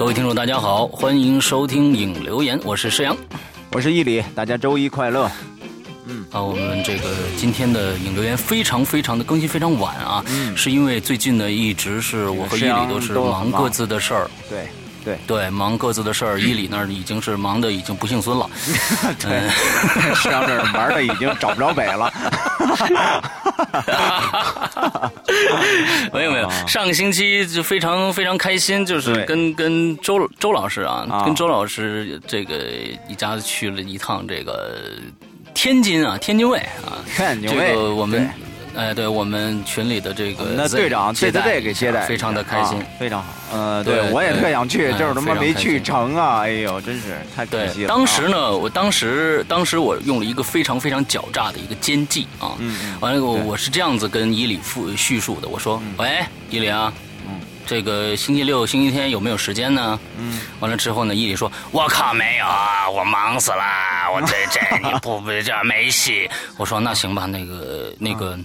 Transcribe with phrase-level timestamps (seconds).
[0.00, 3.14] 各位听众，大家好，欢迎收听影留言，我是施阳，
[3.72, 5.30] 我是伊里，大家周一快乐。
[6.06, 14.66] 嗯，啊，我们这个今天的影留言非常非常的更新非常晚啊，嗯，是因为最近呢一直是我和伊里都是忙各自的事儿，对。
[15.02, 16.38] 对对，忙各自的事儿。
[16.44, 18.46] 伊里那儿已经是忙的已经不姓孙了，
[19.18, 19.48] 对，
[20.14, 22.12] 上这儿玩的已经找不着北了。
[26.12, 32.58] 没有没有，上个星期就非常非常开心，就是跟跟周周老师啊，跟周老师这个
[33.08, 34.78] 一家子去了一趟这个
[35.54, 38.28] 天津啊，天津卫啊，天津卫，这个我们。
[38.76, 43.26] 哎，对我们群里的这个那队长接待给接待，非常的开心，非常好。
[43.52, 46.42] 呃，对我也特想去，就是他妈没去成啊！
[46.42, 47.88] 哎呦，真是太可惜了。
[47.88, 52.54] 当时呢，我当时当时我用了一个非常非常狡诈的一个奸计啊。
[52.58, 52.96] 嗯嗯。
[53.00, 56.92] 完了，我我是这样子跟伊里复叙述的，我说：“喂，伊里啊，
[57.26, 60.40] 嗯，这个星期六、星期天有没有时间呢？”嗯。
[60.60, 63.64] 完了之后呢，伊里说：“我靠，没有啊，我忙死了，
[64.14, 68.38] 我这这你不不这没戏。”我说：“那行吧，那个那个。”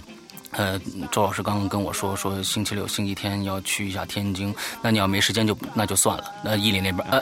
[0.58, 0.80] 呃，
[1.12, 6.24] 周老师刚刚跟我说，说星期六、星期天要去一下天津，那你要没时间就那就算了。
[6.44, 7.22] 那伊犁那边，呃，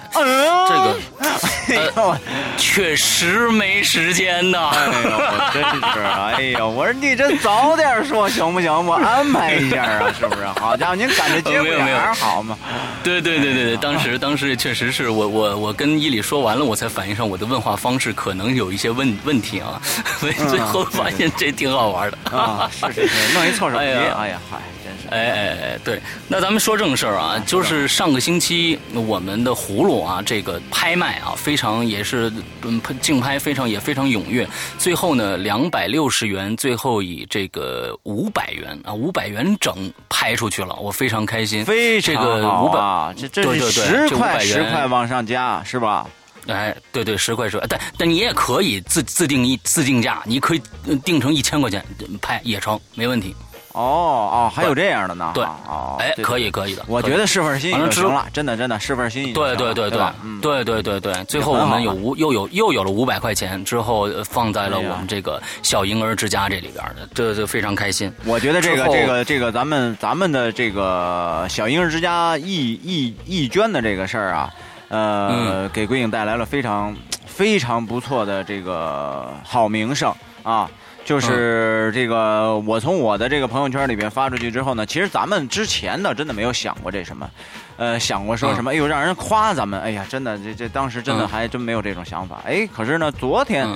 [0.68, 2.20] 这个，呃，
[2.58, 4.70] 确实没时间呐。
[4.70, 8.72] 哎呦，真是，哎呦，我说你这早点说行不行？
[8.86, 10.46] 我安排一下啊，是不是？
[10.60, 12.58] 好家伙，您赶着接没有没有好嘛？
[13.04, 19.82] 对对对对对，当时当时确实是我我我跟伊犁说完了，我才反应上我的问话方式可能有一些问问题啊，
[20.20, 23.23] 所以最后发现这挺好玩的啊，是是是。
[23.34, 32.32] 弄一凑手机，哎呀，嗨，真是，哎哎哎，对，那咱们说正事儿啊，就是上个星期我们的葫芦啊，这个拍卖啊，非常也是
[32.64, 46.08] 嗯竞拍非常也非常踊跃，最后呢两百六十元，最后以这个五百元啊五百元整拍出去了，我非常开心，非常好啊，这这是十块十块往上加是吧？
[46.48, 50.62] 哎，对对，十块十块，但但你也可以自自定义自定价，你可以
[51.06, 51.84] 定成一千块钱
[52.22, 53.36] 拍也成，没问题。
[53.74, 55.32] 哦哦，还有这样的呢？
[55.34, 56.86] 对，哦，哎，可以可以的。
[56.88, 59.34] 我觉得是份心意就行了，真的真的是份心意。
[59.34, 60.00] 对对对对，
[60.44, 68.14] 对对对对，最后我们有五又有又有了五百块钱，之后放在了我们这个小婴儿之家这里边的，这就非常开心。
[68.26, 74.54] 我觉得这个这个这个咱们咱们的这个小婴儿之家义义义捐的这个事儿啊。
[74.94, 76.96] 呃，给鬼影带来了非常
[77.26, 80.70] 非常不错的这个好名声啊！
[81.04, 87.30] 就是这个，我从我的这个朋友圈里边发出去之后呢，其实咱们之前呢，真的没有想过这什么，
[87.76, 92.40] 呃，想过说什么，哎呦，让人夸咱们，哎呀，真的，这这当时真的还真没有这种想法。
[92.46, 93.68] 哎，可是呢，昨天。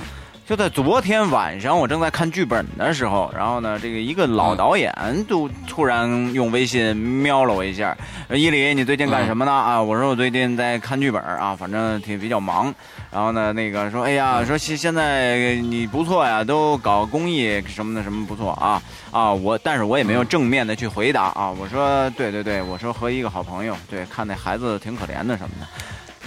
[0.48, 4.90] 就在昨天晚上，我正在看剧本的时候，然后呢，这个一个老导演
[5.28, 7.94] 就突然用微信瞄了我一下，
[8.30, 9.52] 伊犁，你最近干什么呢？
[9.52, 12.74] 啊，我说我最近在看剧本啊，反正挺比较忙。
[13.10, 19.30] 然后呢，那个说，哎呀，说现现在你不错呀，都搞公益什么的，什么不错啊啊！
[19.30, 21.50] 我，但是我也没有正面的去回答啊。
[21.50, 25.66] 我说，对对对，我说和一个好朋友，对，看那孩子挺可怜的什么的。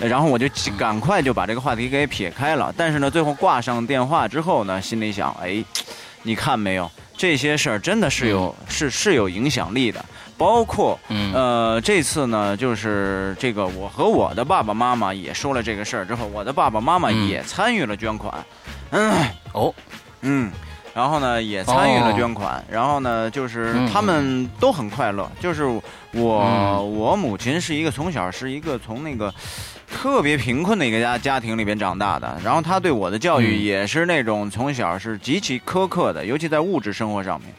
[0.07, 0.47] 然后我就
[0.77, 5.63] 赶快就把这个话题给撇开了，但是呢，最后挂上电话之后呢，心里想，哎，
[6.23, 10.03] 你看没有，这些事儿真的是有是是有影响力的，
[10.37, 18.33] 包括呃这次呢，就是这个我和我的爸爸妈妈也说了这个事儿之后，我的爸爸妈妈也参与了捐款，
[18.91, 19.11] 嗯。
[19.53, 19.73] 哦
[20.21, 20.51] 嗯，
[20.93, 25.65] 然后呢也参与了捐款，然后呢就是他们都很快乐，就是
[26.13, 29.33] 我我母亲是一个从小是一个从那个。
[29.93, 37.49] 特别贫困的一个家家庭里边长大的，然后她对我的教育也是那种从小是极其苛刻的，尤其在物质生活上面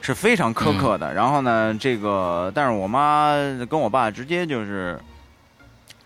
[0.00, 1.12] 是非常苛刻的。
[1.12, 3.32] 然后呢，这个但是我妈
[3.68, 5.00] 跟我爸直接就是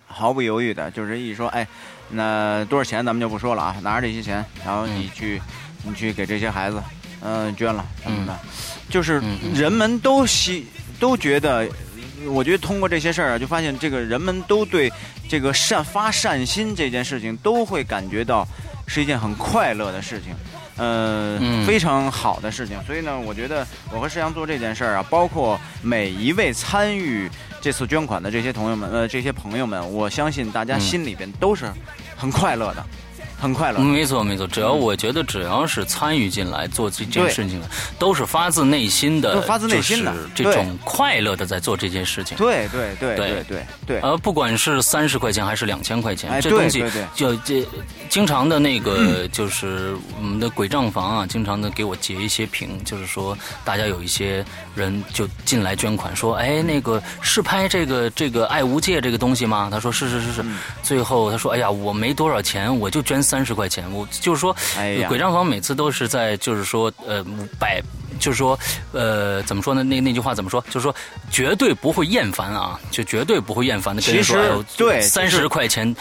[0.07, 1.69] 毫不犹豫的，就是一说，哎，
[2.09, 5.39] 那多少钱咱们就不说了啊，拿着这些钱，然后你去
[5.85, 6.83] 你去给这些孩子
[7.23, 8.39] 嗯捐了什么的，
[8.91, 9.23] 就是
[9.55, 10.67] 人们都希
[10.99, 11.69] 都觉得。
[12.29, 14.91] 我觉得通过这些事儿啊，就发现这个人们都对
[15.29, 18.49] 这个善发善心这件事情都会感觉到
[18.87, 20.33] 是一件很快乐的事情，
[20.79, 22.83] 呃，非常好的事情。
[22.87, 27.29] 所以呢，我觉得我和石阳做这件事儿啊，包括每一位参与
[27.61, 31.71] 这次捐款的这些朋友们，呃，这些朋友们，我相信大家心里边都是
[32.17, 32.87] 很快乐的。
[33.45, 33.79] 很快乐。
[33.79, 37.69] 没错没错，只要我觉得只要是参与进来做这件事情的，
[37.99, 42.39] 都是发自内心的，发自内心的这种快乐的在做这件事情。
[42.39, 44.01] 对对对对对对。
[44.01, 46.83] 呃，不管是三十块钱还是两千块钱，这东西
[47.15, 47.67] 就这
[48.09, 54.45] 经常的那个就是我们的鬼账房啊，经常的给我截一些屏，就是说大家有一些
[54.75, 59.69] 人就进来捐款，说哎那个是拍这个这个爱无界这个东西吗？
[59.71, 60.45] 他说是是是是。
[60.83, 63.91] 最后他说哎呀我没多少钱，我就捐三十块钱。
[63.91, 67.25] 我就是说，哎鬼账房每次都是在就是说呃
[67.59, 67.83] 百。
[68.21, 68.57] 就是说，
[68.93, 69.83] 呃，怎么说呢？
[69.83, 70.65] 那那句话怎么说？
[70.71, 70.95] 就是说，
[71.33, 74.01] 绝对不会厌烦啊，就绝对不会厌烦的。
[74.01, 74.35] 其实，
[74.77, 75.95] 对，三十块钱，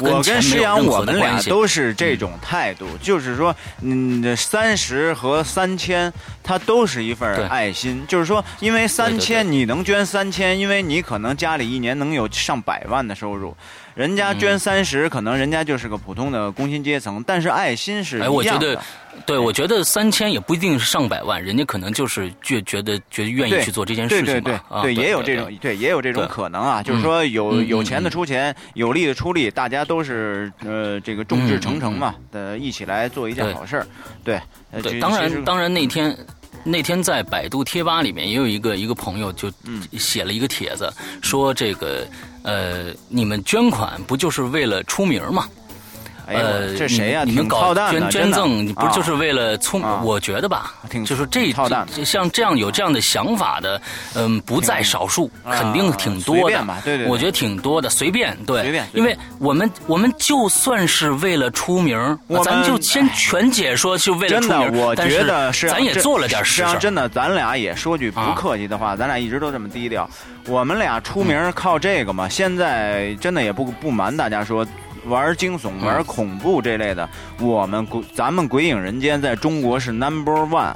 [0.00, 2.88] 我跟石阳我们俩都是这种态度。
[3.02, 6.10] 就是说，嗯，三十和三千，
[6.42, 8.02] 它都是一份爱心。
[8.08, 13.54] 就是说，因为三千你能捐三千，因为你可能家里一年能有上百万的收入。
[14.00, 18.32] 人家捐三十，可能人家就是个普通的工薪阶层，但是爱心是一样的。
[18.32, 18.82] 哎，我觉得，
[19.26, 26.82] 对，我觉得三千也不一定是上百万，人家可能就是觉觉得觉得愿意去做这件事情对对对，对，也有这种，对，也有这种可能啊。
[26.82, 33.86] 就是说，有有钱的出钱，有力的出力，大家都是呃这个众志成城嘛，的一起来做一件好事儿。
[34.24, 34.40] 对，
[34.82, 36.16] 对，当然，当然那天。
[36.62, 39.50] 那天在百度贴吧里面也有一个一个朋友就
[39.92, 40.92] 写了一个帖子，
[41.22, 42.06] 说这个
[42.42, 45.48] 呃，你们捐款不就是为了出名吗？
[46.36, 47.22] 呃，这谁呀？
[47.24, 49.80] 你们搞捐捐赠，不就是为了聪？
[50.02, 50.74] 我觉得吧，
[51.04, 51.52] 就是这
[52.04, 53.80] 像这样有这样的想法的，
[54.14, 56.64] 嗯，不在少数，肯定挺多的。
[56.84, 58.62] 对对，我觉得挺多的，随便对。
[58.62, 64.80] 随便，因为我们我们就算是为了出名，咱就先全解说，就为了出名。
[64.80, 66.64] 我觉得是，咱也做了点事。
[66.78, 70.08] 真的，咱俩也说句不客气的话，咱俩一直都这么低调。
[70.46, 72.28] 我们俩出名靠这个嘛？
[72.28, 74.66] 现在真的也不不瞒大家说。
[75.06, 77.08] 玩惊悚、玩恐怖这类的，
[77.40, 80.74] 我们鬼咱们鬼影人间在中国是 number one。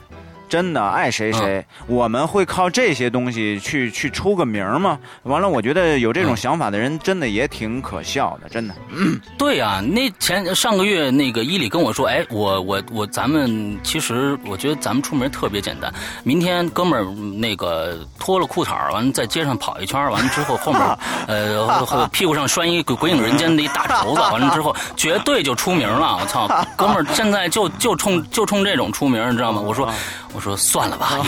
[0.54, 4.96] 真的爱谁谁，我们会靠这些东西去去出个名吗？
[5.24, 8.74] 完了，我觉得有这种想法的人真的也挺可笑的，真的。
[8.92, 15.92] 嗯对啊，那前上个月那个伊里跟我说，哎，我我我，咱们其实我觉得咱们出门特别简单。
[16.22, 17.04] 明天哥们儿
[17.36, 20.80] 那个脱了裤衩完在街上跑一圈完了之后后面
[21.26, 26.16] 呃屁股上拴一鬼鬼影人间的一大绸子，完了之后绝对就出名了。
[26.20, 26.46] 我操，
[26.76, 29.60] 哥们儿现在就就冲就冲这种出名，你知道吗？
[29.60, 29.92] 我说
[30.34, 30.44] 我。
[30.44, 31.24] 说算了吧，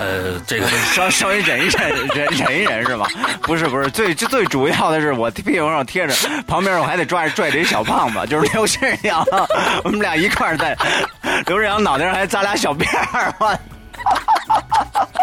[0.00, 3.06] 呃，这个 稍稍微忍一忍，忍忍一忍是吧？
[3.42, 6.14] 不是不是，最最主要的是我屁股上贴着，
[6.48, 9.24] 旁边我还得拽拽着一小胖子，就是刘志阳，
[9.84, 10.76] 我们俩一块在，
[11.46, 13.56] 刘志阳脑袋上还扎俩小辫儿，我。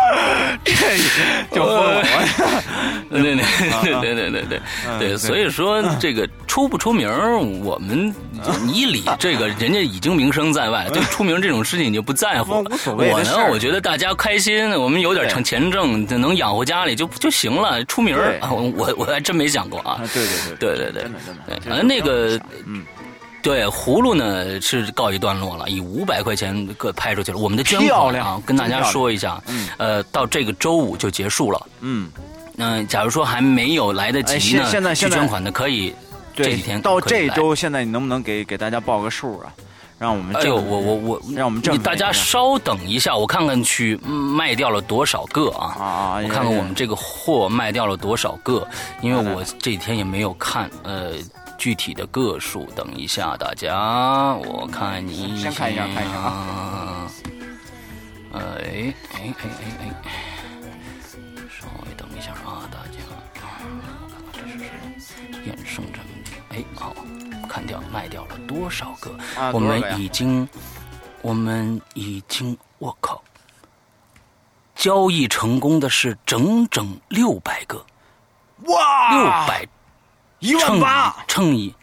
[0.63, 0.73] 这
[1.55, 2.03] 就疯了，
[3.11, 4.61] 对对对对对对对
[4.99, 7.09] 对，所以说这个出不出名，
[7.63, 8.13] 我们
[8.65, 12.61] 你理这个人家已经名声在外，对出名这种事情你就不在乎。
[12.63, 17.83] 无所谓我呢，我觉得大家开心，我们有点成钱挣，能养活家里就就行了。
[17.85, 18.17] 出名
[18.49, 20.01] 我我我还真没想过啊。
[20.13, 21.19] 对对对对对对，真的
[21.63, 21.83] 真的。
[21.83, 22.83] 那个嗯。
[23.47, 27.37] 对，葫芦呢是告一段落了，以五百块钱各拍出去了。
[27.37, 29.41] 我们的捐款啊，跟大家说一下，
[29.77, 31.67] 呃，到这个周五就结束了。
[31.79, 32.11] 嗯，
[32.57, 35.95] 那假如说还没有来得及呢，现在去捐款的可以
[36.35, 39.53] 这几天到这周，现在你能不能给给大家报个数啊？
[39.97, 41.77] 让我们哎呦，我我我，让我们挣。
[41.79, 45.85] 大家稍等一下，我看看去卖掉了多少个啊啊？
[45.85, 48.67] 啊我看看我们这个货卖掉了多少个，
[49.01, 51.13] 因为我这几天也没有看，呃。
[51.57, 57.11] 具体的个数，等一下，大家，我看你先看一下，看一下啊。
[58.33, 59.83] 哎哎哎哎哎，
[61.49, 63.49] 稍微等一下啊，大家，我看
[63.81, 64.69] 看这是谁？
[65.45, 66.93] 衍生产品，哎，好，
[67.49, 69.17] 看掉卖掉了多少个？
[69.51, 70.47] 我们已经，
[71.21, 73.23] 我们已经，我靠，
[74.75, 77.83] 交易成功的是整整六百个，
[78.65, 79.67] 哇，六百。
[80.39, 81.73] 一万八乘以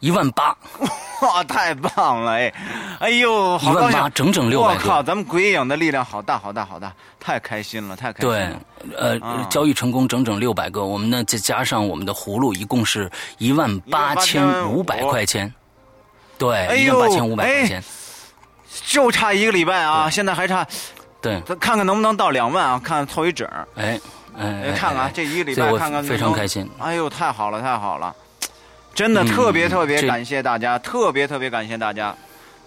[0.00, 0.56] 一万八，
[1.22, 2.52] 哇，太棒了哎！
[3.00, 8.60] 哎呦，一万八整整六百我靠，咱们鬼影的力量好大好大好大，太开心了，太开心了。
[8.90, 15.52] 对，呃，交易成功整整六百个，我们呢再加上我们的葫芦，一共是一万八千五百块钱。
[16.38, 17.82] 对，一万八千五百块钱，
[18.86, 20.10] 就差一个礼拜啊！
[20.10, 20.64] 现在还差，
[21.22, 22.80] 对，咱看看能不能到两万啊？
[22.84, 23.48] 看看凑一整。
[23.76, 23.98] 哎。
[24.38, 26.68] 哎，看看这一个礼拜，看看非常开心。
[26.78, 28.14] 哎呦，太好了，太好了！
[28.94, 32.14] 真的特别特别感谢大家，特别特别感谢大家。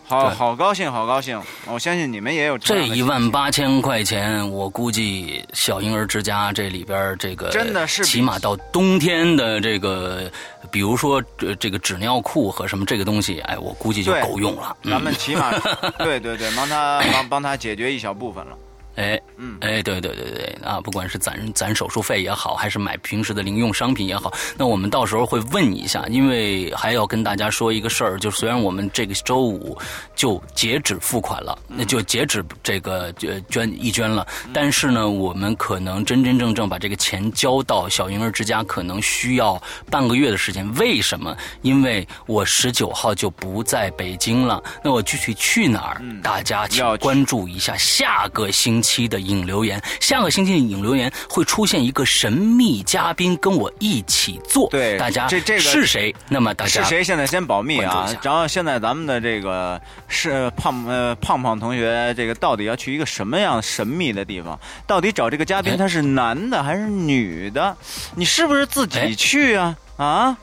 [0.05, 1.39] 好好高兴，好高兴！
[1.67, 10.31] 我相信你们也有这一万八千块钱，我估计小婴儿之家这里边这个真的是起码到冬天的这个，
[10.71, 11.21] 比如说
[11.59, 14.75] 这个纸尿裤和什么这个东西，哎，我估计就够用了。
[14.83, 15.51] 咱们起码
[15.99, 18.57] 对对对，帮他帮帮他解决一小部分了。
[18.99, 29.77] 哎，嗯，哎，对对对对啊，不管是攒攒手术费也好，还是买平时的零用商品也好，那我们到时候会问一下，因为还要跟大家说一个事儿，就虽然我们这个周五
[30.17, 33.09] 就截止付款了，那就截止这个
[33.49, 40.69] 捐义捐了，但是呢，我们可能真真正正把这个钱交到小婴儿之家，可能需要半个月的时间。
[40.73, 41.33] 为什么？
[41.61, 46.01] 因为我十九号就不在北京了，那我具体去哪儿？
[46.21, 48.88] 大家请关注一下下个星期。
[48.89, 54.67] 期的引流言，下个星期的引流言会出现一个神秘嘉宾跟我一起做。
[54.71, 56.13] 对，大家这这个是谁？
[56.27, 57.03] 那么大家是谁？
[57.03, 58.09] 现在先保密啊。
[58.23, 64.59] 然后现在咱们的这个是胖呃胖胖同学，这个到底要去一个什么样神秘的地方？
[64.87, 67.77] 到底找这个嘉宾他是男的还是女的？
[68.15, 69.77] 你是不是自己去啊？
[69.97, 70.37] 啊？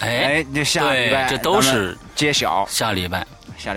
[0.00, 2.66] 哎，这下礼拜这都是揭晓。
[2.68, 3.24] 下礼拜。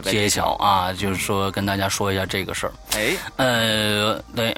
[0.03, 2.73] 揭晓啊，就是说跟大家说一下这个事儿。
[2.93, 4.55] 哎，呃，对，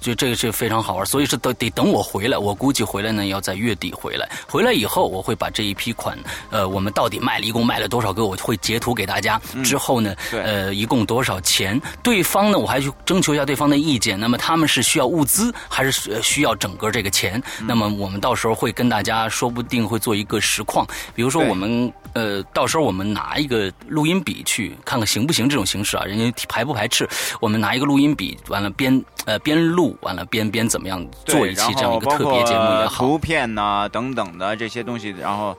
[0.00, 4.28] 就这个是非常好玩，所以是得得等我回来，我估计回来呢要在月底回来。
[4.48, 6.18] 回来以后，我会把这一批款，
[6.50, 9.40] 呃，我们到底卖了一共卖了多少个，我会截图给大家。
[9.62, 11.80] 之后呢，呃，一共多少钱？
[12.02, 14.18] 对方呢，我还去征求一下对方的意见。
[14.18, 17.42] 那么他们是需要物资，还是需要整个这个钱？
[17.60, 21.92] 那么我们到时候会跟大家，说不定会做一个实况，比如说我们。
[22.14, 24.53] 呃，到时候我们拿一个录音笔去
[24.84, 26.04] 看看行不行这种形式啊？
[26.04, 27.08] 人家排不排斥？
[27.40, 35.56] 我们拿一个录音笔，完了边呃边录，完了边边怎么样做一期这样一个特别节目也好，图片呐等等的这些东西，然后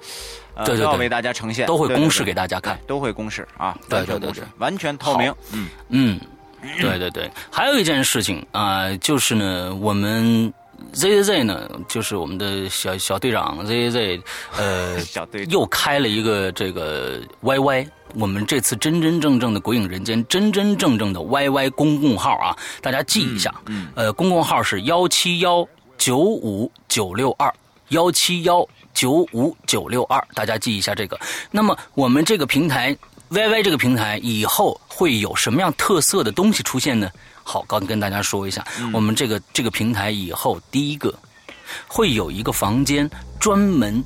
[0.66, 6.20] 对对对，为大家呈现，都会公示给大家看，都会公示啊，对对对对，完全透明，嗯嗯，
[6.80, 10.54] 对对对，还有一件事情啊，就是呢，我们。
[10.92, 14.24] Z Z Z 呢，就是我们的小小队长 Z Z Z，
[14.58, 25.68] 呃， 小队又开了一个这个 Y Y，我们这次真真正正的鬼影人间，真真正正的 Y Y 公共号啊，大家记一下，嗯，呃，公共号是幺七幺
[25.98, 27.54] 九五九六二
[27.90, 31.20] 幺七幺九五九六二，大家记一下这个。
[31.52, 32.96] 那么我们这个平台
[33.30, 37.10] Y Y 这个平台以后会有什么样特色的东西出现呢？
[37.44, 41.14] 好，刚跟大家说一下，我们这个这个平台以后第一个
[41.88, 44.04] 会有一个房间专门，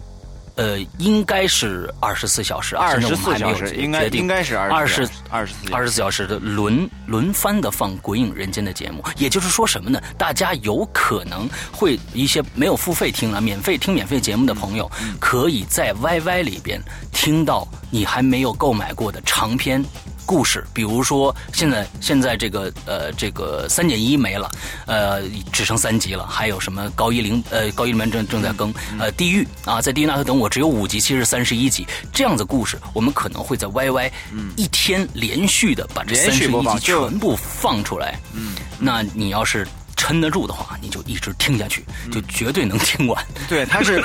[0.59, 9.01] 呃，应该是二十四小时，二十四小时应该应该是二十二十二十四小时的轮轮番的放《鬼影人间》的节目。
[9.15, 10.01] 也就是说什么呢？
[10.17, 16.81] 大家有可能会一些没有付费听了，免费听免费节目的朋友，可以在 YY 里边
[17.13, 19.81] 听到你还没有购买过的长篇。
[20.29, 24.47] 故事，比如说现在现在这个呃这个三减一没了，
[24.85, 34.11] 呃只剩三集了，还有什么高一零呃高一里面正正在更呃地狱啊，在地狱那头等我只有五集，其实三十一集这样子故事，我们可能会在 YY
[34.55, 39.67] 一天连续的把这三十一集全部放出来，嗯，那你要是。
[39.99, 43.25] 撑得住的话，你就一直听下去，就绝对能听完。
[43.49, 44.01] 对，它是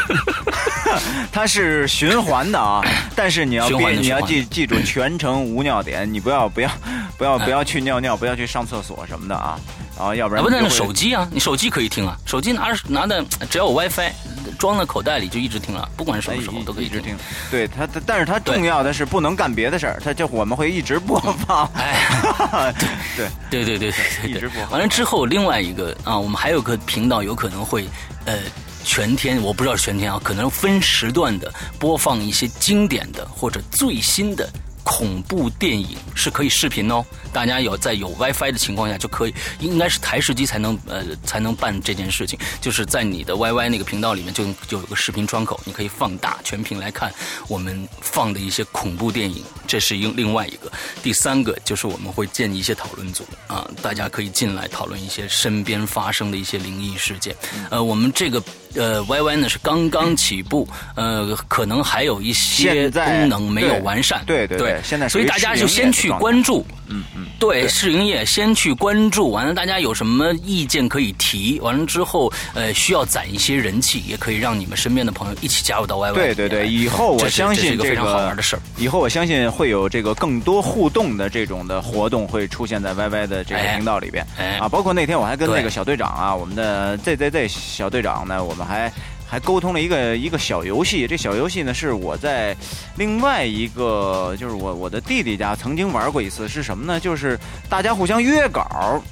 [1.31, 2.83] 它是循环的啊，
[3.15, 6.69] 但是你要你要记记住全程无尿点，你不要不要
[7.17, 9.59] 不要 不要去尿尿，不要去上厕所什么的啊。
[9.97, 14.11] 啊，要不然不那手机啊，你手机可以听啊，手机拿着拿的，只要有 WiFi，
[14.55, 17.17] 装在口袋里就一直听了，不管什么时候都可以一直听。
[17.51, 21.69] 对它，但是它重要的是不能干别的事儿，它就我们会一直播放。
[21.75, 22.75] 哎，
[23.17, 23.93] 对对对对对
[24.23, 24.65] 对，一直播。
[24.71, 27.87] 完了之后，另外一个啊，我们还有个频道有可能会
[28.25, 28.39] 呃
[28.85, 34.49] 全天，我不知道全天啊，可能分时段的播放一些经典的或者最新的。
[34.85, 47.13] 恐怖电影是可以视频哦，大家有在有 WiFi 的情况下就可以，应该是台式机才能呃才能办这件事情，就是在你的 YY 那个频道里面就就有个视频窗口，你可以放大全屏来看
[47.49, 50.71] 我们放的一些恐怖电影，这是另另外一个。
[51.03, 57.35] 第三个就是我们会建一些讨论组啊，大家可以进来讨论一些身边发生的一些灵异事件。
[57.71, 58.43] 呃，我们这个
[58.75, 64.23] 呃 YY 呢是刚刚起步，呃，可能还有一些功能没有完善。
[64.27, 64.74] 对对对。
[64.83, 76.13] 现在，所以大家就先去关注，嗯嗯，对，试营业先去关注，完了大家有什么意见可以提，完了之后，呃，需要攒一些人气，也可以让你们身边的朋友一起加入到 YY。
[76.15, 78.63] 对对对，以后我相信这个非常好玩的事儿。
[78.77, 84.27] 以后我相信会有这个更多互动的这种的活动会出现在 YY 的这个频道里边，
[84.59, 88.93] 啊，包括那天我还跟那个小队长啊，我们的 ZZZ 小队长呢，我们还。
[89.35, 91.09] 还沟通了一个一个小游戏。
[91.09, 92.57] 这小游戏呢是我在
[92.97, 97.01] 另外一个就是我我的弟弟家曾经玩过一次，是什么呢？
[97.01, 97.37] 就是
[97.69, 99.03] 大家互相约稿。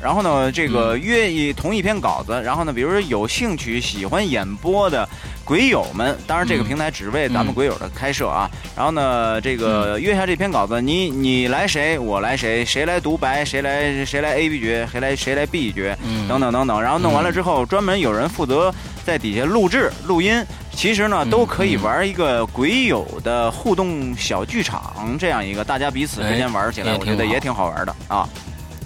[0.00, 5.08] 然后呢，这个约一同一篇稿子，然后呢，比如说有兴趣喜欢演播的
[5.44, 8.48] 鬼友们，当然这个平台只为咱们鬼友的开设啊。
[8.76, 15.82] 然后呢，这个约下这篇稿子，你你来谁，我来谁，谁来独白，谁来谁来 A B 角，谁来谁来 B 角，
[16.28, 16.80] 等等等等。
[16.80, 18.72] 然后弄完了之后，专门有人负责
[19.08, 20.44] 在底下录制录音。
[20.70, 28.28] 其实呢，都可以玩一个鬼友的互动小剧场，这样一个大家彼此之间玩起来，我觉得也挺好玩的啊。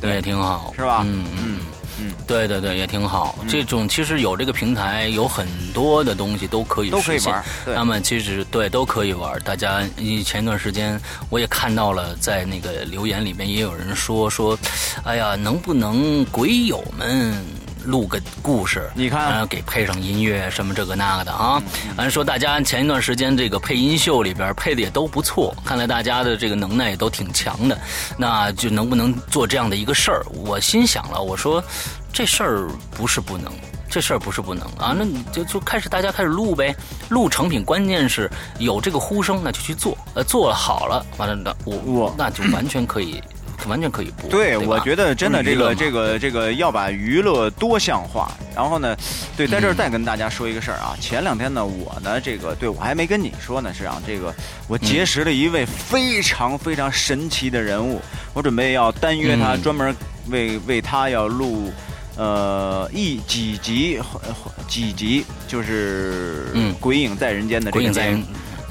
[0.01, 1.03] 对，挺好，是吧？
[1.05, 1.59] 嗯嗯
[2.01, 3.39] 嗯，对对对，也挺好。
[3.47, 7.45] 这种其实有这个平台，有很多的东西都可以都可以玩。
[7.67, 9.39] 那么其实对都可以玩。
[9.43, 9.83] 大家
[10.25, 10.99] 前一段时间
[11.29, 14.59] 我也看到了，在那个留言里面也有人说说，
[15.05, 17.37] 哎呀，能不能鬼友们？
[17.85, 21.63] 录个故事，你看，然后给配上音乐什么这个那个的啊。
[21.97, 27.79] 完了说大家前一段时间这个配音秀里边配的也都不错，看来大家的这个能耐也都挺强的。
[28.17, 30.25] 那就能不能做这样的一个事儿？
[30.45, 31.63] 我心想了，我说
[32.13, 33.53] 这事儿不是不能，
[33.91, 34.95] 这事儿不是不能啊。
[34.97, 36.75] 那你就就开始大家开始录呗，
[37.09, 39.97] 录成品，关键是有这个呼声，那就去做。
[40.15, 43.23] 呃，做了好了，完了那我我那就完全可以。
[43.69, 44.29] 完全可以播。
[44.31, 48.31] 对，我觉得真的这个这个这个要把娱乐多项化。
[48.55, 48.97] 然后呢，
[49.37, 50.95] 对，在这儿再跟大家说一个事儿啊。
[51.01, 54.35] 前两天呢，我呢这个对我还没跟你说呢，是啊，这个
[54.69, 58.01] 我结识了一位非常非常神奇的人物，
[58.35, 59.95] 我准备要单约他，专门
[60.29, 61.73] 为为他要录
[62.17, 63.99] 呃一几集
[64.69, 68.23] 几集，就是《鬼影在人间》的这个节目。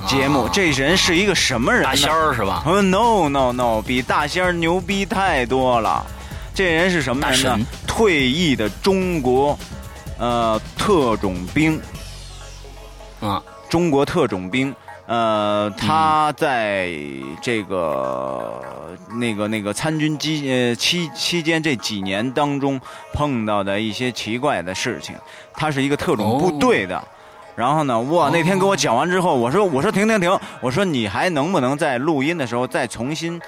[0.07, 1.83] 节目，这人是一个什么人？
[1.83, 6.05] 大仙儿是吧？No No No，比大仙儿牛逼太多了。
[6.53, 7.65] 这人是什么人呢？
[7.87, 9.57] 退役的中国，
[10.17, 11.79] 呃，特种兵。
[13.21, 14.73] 啊，中国特种兵。
[15.07, 16.89] 呃，他在
[17.41, 18.61] 这个
[19.15, 22.79] 那个那个参军期呃期期间这几年当中
[23.13, 25.15] 碰到的一些奇怪的事情。
[25.53, 27.01] 他是一个特种部队的。
[27.55, 27.99] 然后呢？
[28.01, 28.29] 哇！
[28.31, 30.39] 那天给我讲完之后，我说：“我说停停停！
[30.61, 33.39] 我说你还能不能在录音的时候再重新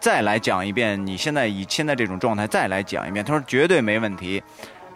[0.00, 1.06] 再来讲一遍？
[1.06, 4.42] 你现在以现在这种状态再来讲一遍。”他说：“绝对没问题。”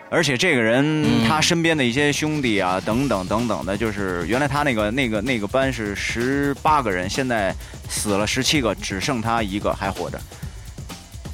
[0.08, 7.52] 而且这个人他身边的一些兄弟啊，等等等等的，就是原来他那个那个那个班是十八个人，现在
[7.88, 10.16] 死了十七个，只剩他一个还活着。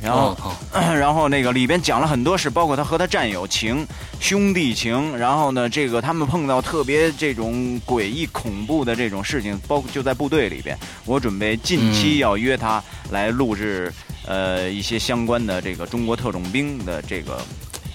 [0.03, 0.37] 然后，
[0.75, 3.87] 然后那个里边讲了很多事，包括他和他战友情、
[4.21, 5.17] 兄弟情。
[5.17, 10.77] 然后呢，这个他们碰到特别这种诡异恐怖的这种事情，包括就在部队里边。
[11.05, 13.93] 我准备近期要约他来录制，
[14.27, 17.41] 呃，一些相关的这个中国特种兵的这个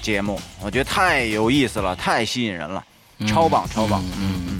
[0.01, 0.39] 节目。
[0.61, 2.83] 我觉得太有意思了，太吸引人了，
[3.27, 4.01] 超棒，超棒。
[4.17, 4.56] 嗯。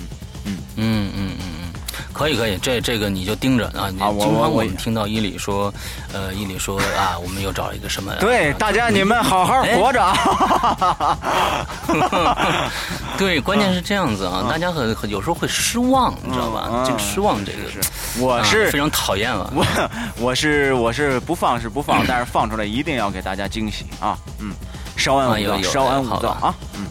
[2.18, 3.90] 可以可以，这这个你就盯着啊！
[3.90, 5.72] 经常我们听到伊里说，
[6.12, 8.12] 呃，伊里说啊，我们又找了一个什么？
[8.20, 10.04] 对，大家你们好好活着。
[13.18, 16.84] 对，关键是这样子啊，大家很很有时候会失望，你知道吧？
[16.86, 17.80] 这个失望这个是，
[18.20, 19.54] 我是非常讨厌了。
[19.56, 19.66] 我
[20.20, 24.18] 我是我是不放是不放，但是放出来一定要给大家惊喜啊！
[24.40, 24.54] 嗯，
[24.96, 26.56] 稍安勿躁，稍安勿躁啊！
[26.76, 26.88] 嗯。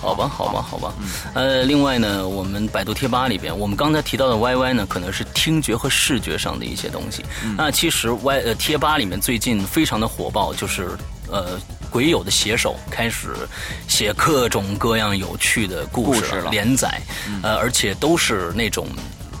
[0.00, 0.94] 好吧，好吧，好吧。
[1.34, 7.24] 呃，另外呢，我们百度贴吧里边，我们刚才提到的 YY 呢，可能是听觉和视觉上的一些东西。
[7.56, 10.96] 那其实 Y 呃贴吧里面最近非常的火爆，就是
[11.30, 11.58] 呃
[11.90, 13.34] 鬼友的写手开始
[13.88, 17.00] 写各种各样有趣的故事了，连载，
[17.42, 18.86] 呃，而且都是那种。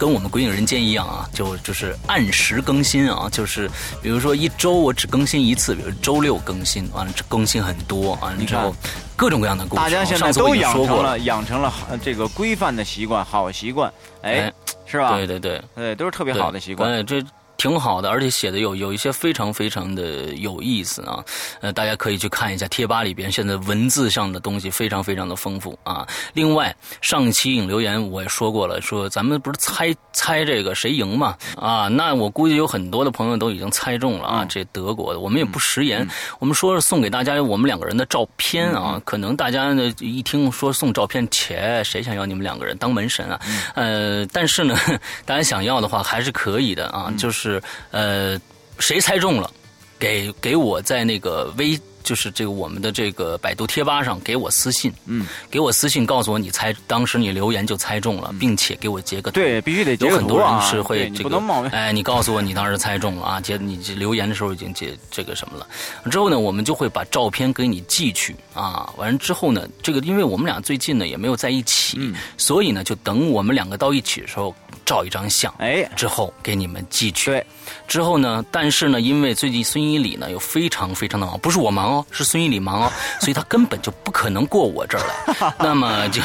[0.00, 3.70] 跟我们《鬼影人间》一样啊，就就是按时更新啊，就是
[4.02, 8.74] 比如说一周我只更新一次，比如周六更新，完了更新很多，完了之后
[9.14, 9.76] 各种各样的故事。
[9.76, 11.70] 大家现在都养成了养成了
[12.02, 14.50] 这个规范的习惯，好习惯，哎，
[14.86, 15.14] 是吧？
[15.16, 16.90] 对对对，对，都是特别好的习惯。
[16.90, 17.22] 哎，这。
[17.60, 21.22] 挺好的，而且写的有有一些非常非常的有意思啊，
[21.60, 26.08] 呃，大家可以去看一下贴吧里边现在文字上的东西非常非常的丰富啊。
[26.32, 31.86] 另外，上期引留言我也说过了，说咱们不是猜猜这个谁赢嘛啊？
[31.88, 34.46] 那我估计有很多的朋友都已经猜中了啊。
[34.48, 38.98] 这德国的，我们也不食言，我们说是送给大家我们两个人的照片啊。
[39.04, 43.38] 可能大家呢一听说送照片，切，谁想要你们两个人当门神啊？
[43.74, 44.74] 呃，但是呢，
[45.26, 47.49] 大家想要的话还是可以的啊，就是。
[47.50, 48.40] 是呃，
[48.78, 49.50] 谁猜中了，
[49.98, 51.78] 给给我在那个微。
[52.10, 65.64] 就是这个我们的这个百度贴吧上给我私信，嗯，给我私信告诉我你猜当时你留言就猜中了，并且给我截个图，对，必须得截个图有很多人是会这个，哎，你告诉我你当时猜中了啊，截你留言的时候已经截这个什么了，
[66.10, 71.96] 之后呢，我们就会把照片给你寄去啊，完了之后呢，这个因为我们俩最近呢也没有在一起，
[72.36, 74.52] 所以呢，就等我们两个到一起的时候
[74.84, 77.46] 照一张相，哎，之后给你们寄去，对。
[77.90, 78.44] 之后呢？
[78.52, 85.52] 但是呢，因为最近孙一礼呢又非常非常的忙，不是我忙哦， 是孙一礼忙哦，所以他根本就不可能过我这儿来。
[85.58, 86.22] 那么就，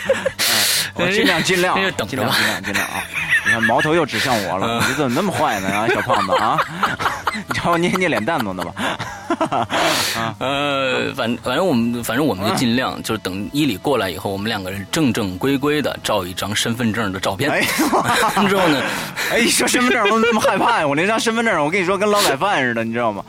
[0.94, 3.02] 我尽量尽量等着吧，尽量尽量啊！
[3.46, 6.58] 你看矛头又指向我了，你怎么那么坏呢啊，小胖子啊？
[7.32, 8.74] 你找我捏捏脸蛋子呢吧？
[10.38, 17.50] 呃，反反正我们反正我们就尽量就是等伊里过来以后，我们两个人正正规规的照一张身份证的照片。
[17.50, 17.60] 哎
[18.48, 18.82] 之后呢？
[19.30, 20.86] 哎，一说身份证我怎么那么害怕呀？
[20.86, 23.24] 我那张身份证，我跟你说跟劳改犯似的，你知道吗？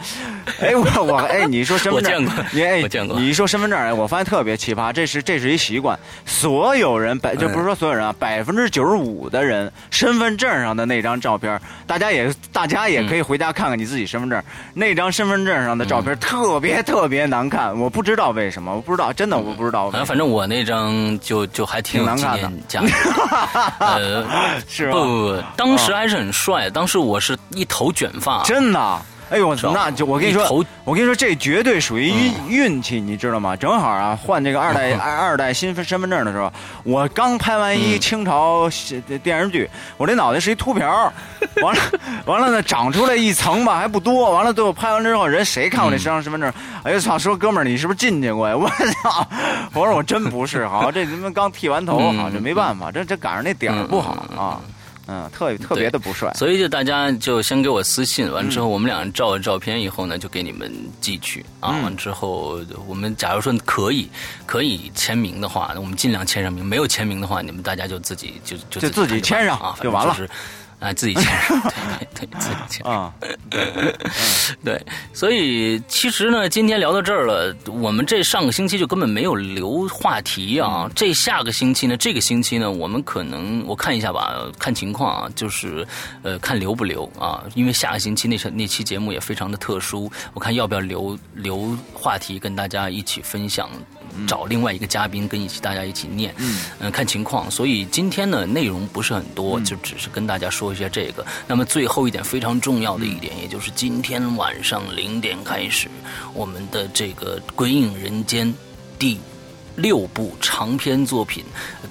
[0.59, 14.41] 哎，我我哎，你说身份证，你哎，我见过你一说身份证，哎，我发现特别奇葩，这是这是一习惯，所有人百就不是说所有人啊，百分之九十五的人身份证上的那张照片，大家也大家也可以回家看看你自己身份证，
[14.73, 19.89] 那张身份证上的照片特别特别难看，我不知道为什么，我不知道，真的我不知道。
[20.05, 22.51] 反正我那张就就还挺难看的，
[23.79, 24.25] 呃，
[24.67, 29.01] 是不不不，当时还是很帅，当时我是一头卷发，真的。
[29.29, 33.55] 哎呦，那就我跟你说，我跟你说，这绝对属于运运气，你知道吗？
[33.55, 36.51] 正好啊，换这个二代二 二代新身份证的时候，
[36.83, 38.69] 我刚拍完一清朝
[39.21, 41.11] 电视剧，我这脑袋是一秃瓢，
[41.61, 41.81] 完了
[42.25, 44.31] 完了呢，长出来一层吧，还不多。
[44.31, 46.51] 完了，最后拍完之后，人谁看我这张身份证？
[46.83, 47.17] 哎呦操！
[47.17, 48.55] 说哥们儿，你是不是进去过呀？
[48.55, 48.69] 我
[49.03, 49.27] 操！
[49.73, 54.61] 我说我真不是，好，这他妈刚剃完头，好，这没办法，这这赶上那点儿不好啊。
[55.07, 61.69] 嗯，特特别的不帅，所以就大家就先给我私信，完之后我们俩照了照片以后呢，就给你们寄去啊。
[61.81, 64.09] 完之后我们假如说可以
[64.45, 70.15] 可以签名的话，我们尽量签上名；没有签名的话，你们大家就自己就就就自己签上啊，就完了。
[70.79, 71.25] 啊，自己签，
[72.13, 73.13] 对对对，自己签啊，
[74.63, 80.89] 对，所以其实呢，今天聊到这儿了，我们这上个星期就根本没有留话题啊。
[80.95, 85.85] 这下个星期呢，这个星期呢，我们可能我看一下吧，看情况啊，就是
[86.21, 93.67] 呃，看留不留啊，因为下个星期那那期节目也非常的特殊，我看要不要留留话题跟大家一起分享。
[94.25, 96.33] 找另外一个嘉宾跟一起，大家一起念，
[96.79, 97.51] 嗯，看情况。
[97.51, 101.25] 所以今天呢，内容不是很多，就只是跟大家说一下这个。
[101.45, 105.87] 那么最后一点非常重要的一点，也就是今天晚上零点开始，
[106.33, 108.47] 我们的这个《鬼影人间》
[108.97, 109.19] 第
[109.75, 111.43] 六部长篇作品，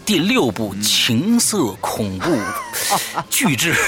[0.04, 2.36] 第六部情色恐怖
[3.30, 3.74] 巨制。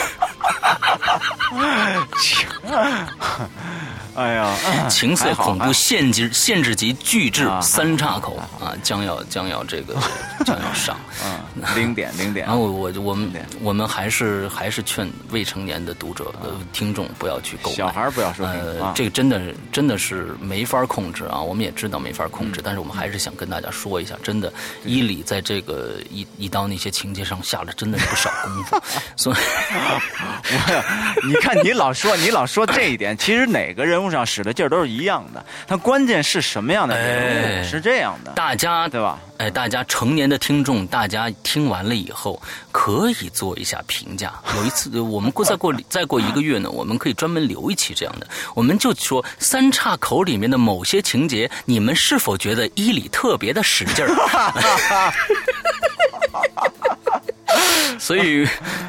[4.19, 4.53] 哎呀，
[4.91, 9.95] 情色恐怖限制限制级巨制三岔口啊，将要将要这个
[10.45, 11.41] 将要上，嗯，
[11.77, 12.45] 零点零点。
[12.45, 18.45] 然后我我们我们还是还是劝未成年的读者呃听众不要去购买，小孩不要说。
[18.45, 24.53] 呃，这个真的真的是没法控制啊，我们也知道没法控制，但是我们还是想跟大家说一下，真的，
[24.85, 28.83] 伊里在这个一一刀那些情节上下了真的不少功夫，
[29.15, 29.37] 所以，
[31.25, 34.08] 你看你老说你老说这一点，其实哪个人物？
[34.11, 39.19] 上使的劲儿都是一样的，它关键是什么样的人物是这样的，大家对吧？
[39.39, 42.43] 哎，大家成年的听众，大家听完了以后
[42.73, 44.33] 可以做一下评价。
[44.57, 54.11] 有一次，我们过再过 再过一个月呢，我们可以专门留一期这样的，我们就说三岔口里面的某些情节，你们是否觉得伊里特别的使劲儿？
[57.99, 58.47] 所以，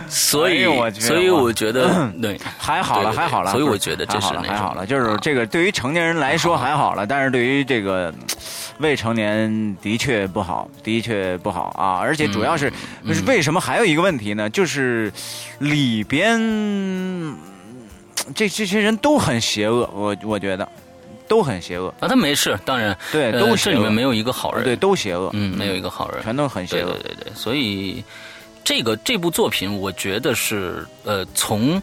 [0.09, 3.51] 所以我觉得，所以我觉得，对，还好了，还好了。
[3.51, 6.95] 所以我觉得这是还好了，就是这个对于成年人来说还好。
[6.95, 8.11] 了，但是对于这个
[8.79, 11.99] 未成年的确不好，的确不好啊！
[12.01, 12.73] 而且主要是
[13.27, 14.49] 为什么还有一个问题呢？
[14.49, 15.11] 就是
[15.59, 16.39] 里边
[18.33, 20.67] 这这些人都很邪恶，我我觉得
[21.27, 21.93] 都很邪恶。
[21.99, 22.07] 啊。
[22.07, 28.03] 他没事，当然对，都这里面没有一个好人，对，都邪恶，嗯，没有一个好人，全都很邪恶，对对对，所以。
[28.69, 31.81] 这个这部作品，我觉得是呃，从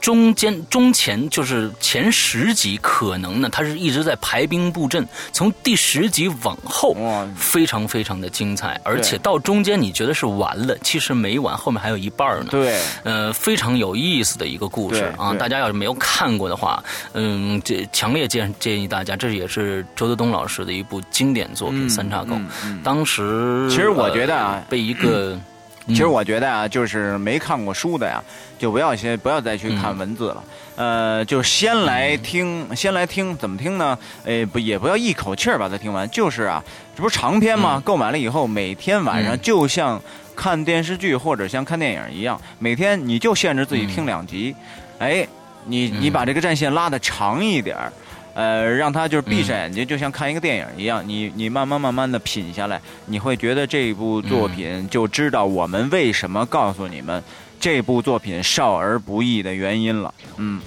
[0.00, 5.04] 中间中前就是前十集，可能呢，它是一直在排兵布阵。
[5.32, 6.94] 从第十集往后，
[7.34, 12.46] 非常非常的精彩，而且到中间你觉得是完了，其实没完，后面还有一半呢。
[12.52, 15.34] 对，呃，非常有意思的一个故事啊！
[15.34, 16.80] 大家要是没有看过的话，
[17.14, 22.36] 嗯，这强烈建建议大家，这也是周德东老师的一部经典作品《三岔口》。
[22.84, 25.36] 当时其实我觉得啊，被一个。
[25.88, 28.22] 其实我觉得啊，就是没看过书的呀，
[28.58, 30.44] 就不要先不要再去看文字了。
[30.76, 33.98] 呃，就先来听，先来听，怎么听呢？
[34.24, 36.62] 诶，不也不要一口气儿把它听完，就是啊，
[36.94, 37.82] 这不是长篇吗？
[37.84, 40.00] 购买了以后，每天晚上就像
[40.36, 44.54] 看电视剧或者像看电影一样，每天你就限制自己听两集。
[44.98, 45.26] 哎，
[45.64, 47.92] 你你把这个战线拉的长一点儿。
[48.34, 51.02] 呃，让他就是闭上眼睛，就像看一个电影一样。
[51.06, 57.22] 你你慢慢慢慢的品下来，你会觉得这部作品就知道我们为什么告诉你们
[57.58, 60.14] 这部作品少儿不宜的原因了。
[60.36, 60.60] 嗯，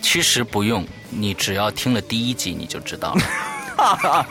[0.00, 4.26] 其实不用，你只要听了第一集你就知道了。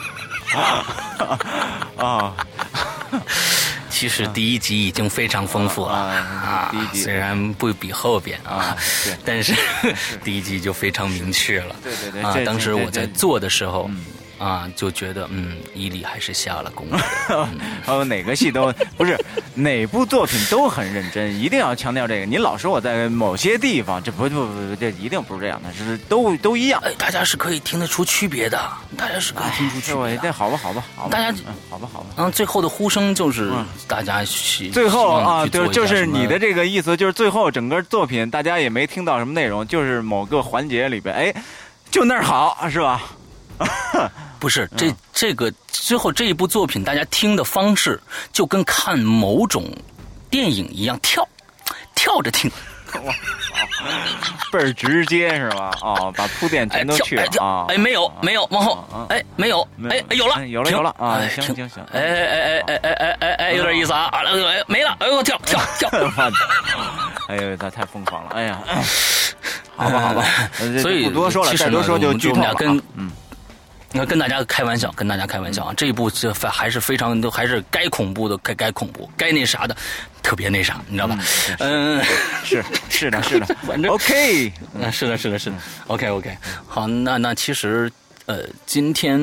[1.98, 2.36] 啊。
[3.92, 8.76] 其实第一集已经非常丰富了啊，虽然不比后边啊，
[9.24, 9.54] 但是
[10.24, 11.76] 第一集就非常明确了。
[11.84, 13.90] 对对对，啊，当时我在做的时候。
[14.42, 16.98] 啊，就觉得嗯，伊利还是下了功夫。
[17.86, 19.16] 还 有哪个戏都 不是，
[19.54, 22.26] 哪部作品都很认真，一定要强调这个。
[22.26, 26.82] 你老说我在某些地方，这不不不不，这一定不是这样的，是都都一样。
[26.84, 28.60] 哎，大家是可以听得出区别的，
[28.98, 30.18] 大家是可以听出区别。
[30.18, 31.10] 的好吧，好吧，好吧。
[31.12, 31.38] 大家
[31.70, 32.08] 好吧，好吧。
[32.18, 33.52] 嗯，最后的呼声就是
[33.88, 34.24] 大家
[34.74, 41.34] 最后啊，就就是你的这个意思，就是最后整个作品大家也没听到什么内容，就是某个环节里边，哎，
[41.92, 43.04] 就那儿好是吧？
[44.40, 48.00] 不是这这个最后这一部作品，大家听的方式
[48.34, 49.64] 就跟看某种
[50.30, 51.28] 电影一样，跳
[51.94, 52.50] 跳着听，
[53.06, 53.14] 哇，
[54.52, 55.72] 倍儿直接是吧？
[55.82, 57.66] 啊，把铺垫全都去了啊！
[57.70, 61.22] 哎，没有没有，往后哎没有哎有了有了有了啊！
[61.30, 64.06] 行行行，哎哎哎哎哎哎哎哎，有点意思啊！
[64.12, 64.22] 啊，
[64.66, 65.90] 没了，哎呦跳跳跳！
[67.30, 68.32] 哎呦，他太疯狂了！
[68.34, 68.60] 哎呀，
[69.78, 70.26] 好吧好吧，
[70.82, 72.56] 所以不多说了，再多说就剧透了。
[72.96, 73.12] 嗯。
[73.94, 75.74] 那跟大家开玩笑，跟大家开玩笑啊！
[75.76, 79.76] 这一部这还是非常都还是该恐怖的该该恐怖，该那啥的
[80.24, 81.18] 特别那啥，你知道吧？
[81.60, 82.02] 嗯，
[82.44, 85.56] 是 是的，是的， 反正 OK， 嗯，是的，是的，是的
[85.88, 86.38] ，OK OK。
[86.68, 87.92] 好，那那其实
[88.28, 89.20] 呃，今天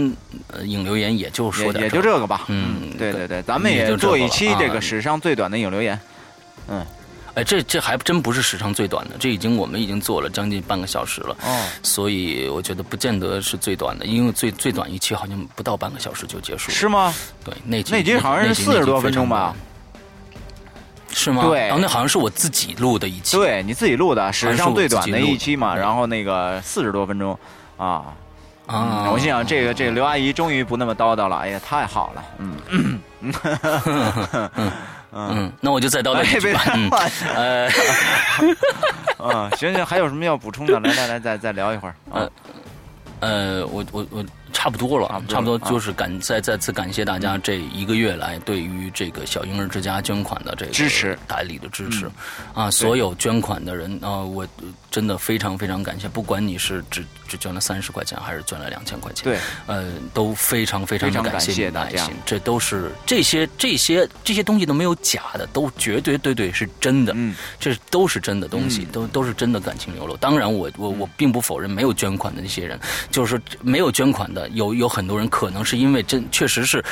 [0.48, 2.44] 呃影留言也就说也就这个吧。
[2.48, 5.98] 嗯，对对对，咱们也做一期这个史上最短的影留言。
[6.68, 6.84] 嗯。
[7.38, 11.36] 哎，这这还真不是时长最短的，这已经我们已经做了将近半个小时了。
[11.44, 16.72] 哦，所以我觉得不见得是最短的，因为最最短一期好像不到半个小时就结束。
[16.72, 17.14] 是吗？
[17.44, 19.54] 对，那那集好像是四十多分钟吧？
[21.12, 21.44] 是吗？
[21.46, 25.76] 对，然后那好像是我自己录的一期，对你自己录的史上最短的一期嘛？
[25.76, 27.38] 然后那个四十多分钟
[27.76, 28.06] 啊
[28.66, 29.08] 啊！
[29.12, 34.72] 我心想，这个这个刘阿姨终于不那么叨叨了，哎呀，太好了，嗯嗯。
[35.30, 36.62] 嗯，那我就再叨一句吧。
[37.34, 37.68] 呃，
[39.18, 40.78] 嗯，行行，还有什么要补充的？
[40.80, 41.94] 来来来，再再聊一会儿。
[42.12, 42.30] 嗯，
[43.20, 44.24] 呃，我我我。
[44.58, 52.10] 差不多了啊，差不多就是感再再次感谢大家这一个月来对于这个小婴儿之家捐款的这个支持、大力的支持。
[52.54, 52.68] 啊！
[52.68, 54.44] 所有捐款的人啊，我
[54.90, 62.10] 真的非常非常感谢，不管你是只只捐了三十块钱，还是捐了两千块钱，对，呃，都非常非常感谢大家。
[62.26, 70.16] 这都是这些这些这些东西都没有假的，都绝对对对是真的，嗯，这都是真的东西，都都是真的感情流露。
[70.16, 72.76] 当然，我我我并不否认没有捐款的那些人，
[73.12, 74.47] 就是说没有捐款的。
[74.52, 76.84] 有有很多人可能是因为真确实是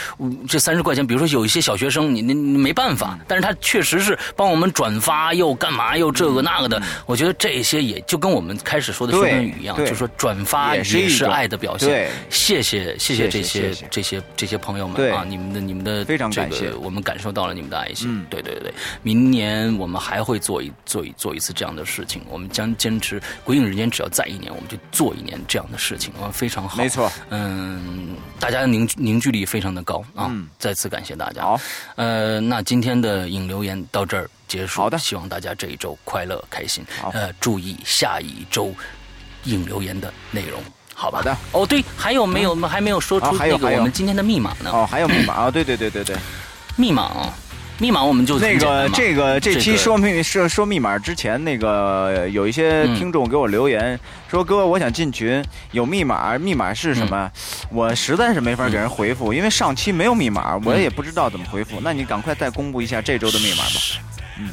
[0.49, 12.11] 这三十块钱，比如说有一些小学生，你你没办法，但是他确实是帮我们转发又干嘛又这个那个的，我觉得这些也就跟我们开始说的宣传语一样，就说转发也是爱的表现。
[12.31, 18.25] 谢谢谢谢这些这些这些朋友们啊，你们的你们的非常感谢，我们感受到了你们的爱心。
[18.31, 26.77] 对对对，明年我们还会做一做一做一次这样的事情，我们将坚持《鬼影人间》，只要在一年，我们就做一年这样的事情啊，非常好。
[26.77, 27.36] 没错，嗯。
[27.39, 30.33] 嗯，大家凝凝聚力非常的高啊！
[30.59, 31.43] 再次感谢大家。
[31.43, 31.61] 好，
[31.97, 34.81] 呃，那今天的引留言到这儿结束。
[34.81, 36.85] 好的，希望大家这一周快乐开心。
[37.13, 38.73] 呃，注意下一周
[39.45, 40.63] 引留言的内容，
[40.95, 41.37] 好的。
[41.53, 42.51] 哦，对，还有没有？
[42.51, 44.71] 我们还没有说出那个我们今天的密码呢。
[44.73, 45.51] 哦，还有密码啊！
[45.51, 46.17] 对对对对对，
[46.77, 47.35] 密码啊。
[47.79, 53.99] 密码我们就那个这个这期说密说说密码之前，那个有一些听众给我留言
[54.31, 57.31] 说：“哥，我想进群，有密码，密码是什么？”
[57.71, 61.79] 我实在是没法给人回复，因为上期没有密码，我也不知道怎么回复。
[61.83, 63.81] 那你赶快再公布一下这周的密码吧。
[64.39, 64.49] 嗯，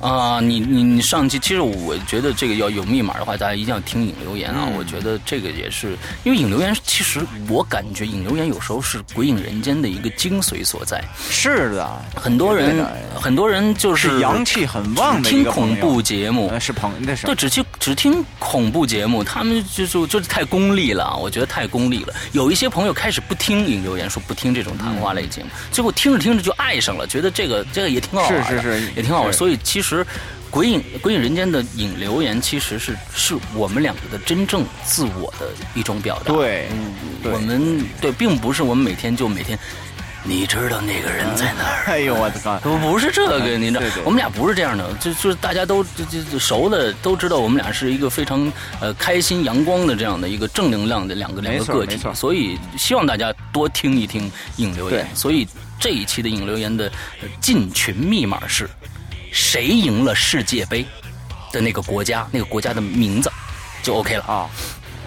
[0.00, 4.64] 啊，你你你上期其实我觉得这个要有密码的话，大家一定要听影留言啊。
[4.76, 11.02] 我觉得这个也是，因为影留言其实我感觉影留言有时候是鬼影人间的一个精髓所在。
[11.28, 22.14] 是的，很多人很多人就是阳气很旺的听恐怖节目是朋那是对，只听只听恐怖节目，他们就就就是太功利了，我觉得太功利了。
[22.30, 29.32] 有一些朋友开始不听影留言，说不听这种谈话类节目，结果听着听着就爱上了，觉得这个这个也挺好玩，是是是，也挺好玩。
[29.32, 29.87] 所以其实。
[29.88, 30.06] 实，
[30.50, 36.32] 鬼影鬼影人间的影留言其实是是我们两个的真正自我的一种表达。
[36.32, 36.68] 对，
[37.24, 39.58] 我们对，并不是我们每天就每天，
[40.24, 41.84] 你知道那个人在哪儿？
[41.86, 42.58] 哎呦我的妈！
[42.60, 51.98] 不不是这个，您知道，我们俩不是这样的，就就是大家都就就熟的都知道，我们俩是一个非常呃开心阳光的这样的一个正能量的两个两个个体。
[52.14, 55.06] 所以希望大家多听一听影留言。
[55.14, 55.46] 所以
[55.78, 56.90] 这一期的影留言的
[57.40, 58.68] 进群密码是。
[59.38, 60.84] 谁赢了世界杯
[61.52, 63.30] 的那个国家，那个国家的名字
[63.84, 64.50] 就 OK 了啊。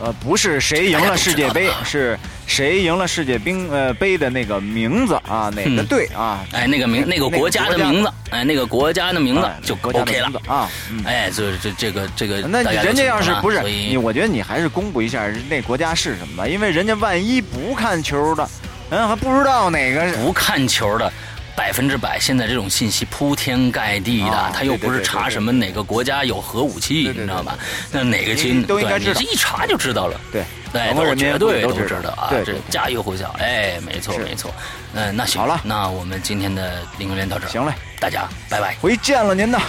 [0.01, 2.17] 呃，不是谁赢了世界杯，是
[2.47, 5.51] 谁赢了世界冰呃杯的那个名字啊？
[5.53, 6.43] 哪个队啊？
[6.53, 10.67] 哎，那个名，那个国家的名字，哎，那个国家的名字就 OK 了啊。
[11.05, 18.49] 哎，就是这这个这个，那人家要是不是你，我觉得你还是公布一下那国家是什么吧，因为人家万一不看球的，
[18.89, 21.13] 嗯，还不知道哪个不看球的。
[21.61, 27.55] 百分之百，现在这种信息铺天盖地的，他又不是查什么哪个国家有核武器，你知道吧？
[27.91, 30.19] 那哪个军都应该知道，一查就知道了。
[30.31, 30.43] 对，
[30.73, 32.33] 对，都绝对都知道啊！
[32.43, 33.29] 这家喻户晓。
[33.37, 34.51] 哎，没错没错。
[34.95, 37.49] 嗯，那行好了，那我们今天的零留言到这儿。
[37.49, 39.61] 行嘞，大家拜拜，回见了您呐。